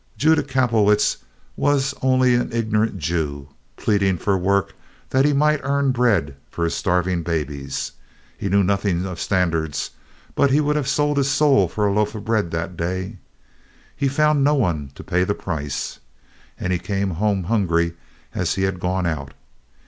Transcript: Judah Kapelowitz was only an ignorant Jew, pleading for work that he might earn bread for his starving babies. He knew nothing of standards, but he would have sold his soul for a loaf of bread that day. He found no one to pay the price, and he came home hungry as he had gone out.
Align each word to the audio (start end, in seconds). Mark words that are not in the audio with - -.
Judah 0.17 0.41
Kapelowitz 0.41 1.17
was 1.55 1.93
only 2.01 2.33
an 2.33 2.51
ignorant 2.51 2.97
Jew, 2.97 3.49
pleading 3.77 4.17
for 4.17 4.35
work 4.35 4.73
that 5.11 5.25
he 5.25 5.31
might 5.31 5.59
earn 5.61 5.91
bread 5.91 6.35
for 6.49 6.63
his 6.63 6.73
starving 6.73 7.21
babies. 7.21 7.91
He 8.35 8.49
knew 8.49 8.63
nothing 8.63 9.05
of 9.05 9.19
standards, 9.19 9.91
but 10.33 10.49
he 10.49 10.59
would 10.59 10.75
have 10.75 10.87
sold 10.87 11.17
his 11.17 11.29
soul 11.29 11.67
for 11.67 11.85
a 11.85 11.93
loaf 11.93 12.15
of 12.15 12.25
bread 12.25 12.49
that 12.49 12.75
day. 12.75 13.17
He 13.95 14.07
found 14.07 14.43
no 14.43 14.55
one 14.55 14.89
to 14.95 15.03
pay 15.03 15.23
the 15.23 15.35
price, 15.35 15.99
and 16.59 16.73
he 16.73 16.79
came 16.79 17.11
home 17.11 17.43
hungry 17.43 17.93
as 18.33 18.55
he 18.55 18.63
had 18.63 18.79
gone 18.79 19.05
out. 19.05 19.35